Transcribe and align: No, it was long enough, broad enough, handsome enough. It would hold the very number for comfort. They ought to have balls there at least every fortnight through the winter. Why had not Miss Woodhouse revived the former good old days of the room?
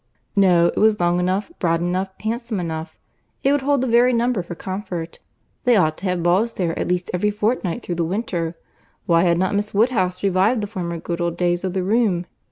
No, 0.35 0.65
it 0.75 0.79
was 0.79 0.99
long 0.99 1.19
enough, 1.19 1.51
broad 1.59 1.79
enough, 1.79 2.09
handsome 2.21 2.59
enough. 2.59 2.97
It 3.43 3.51
would 3.51 3.61
hold 3.61 3.81
the 3.81 3.87
very 3.87 4.13
number 4.13 4.41
for 4.41 4.55
comfort. 4.55 5.19
They 5.63 5.75
ought 5.75 5.95
to 5.99 6.05
have 6.05 6.23
balls 6.23 6.53
there 6.53 6.73
at 6.79 6.87
least 6.87 7.11
every 7.13 7.29
fortnight 7.29 7.83
through 7.83 7.93
the 8.01 8.03
winter. 8.03 8.55
Why 9.05 9.25
had 9.25 9.37
not 9.37 9.53
Miss 9.53 9.75
Woodhouse 9.75 10.23
revived 10.23 10.61
the 10.61 10.65
former 10.65 10.97
good 10.97 11.21
old 11.21 11.37
days 11.37 11.63
of 11.63 11.73
the 11.73 11.83
room? 11.83 12.25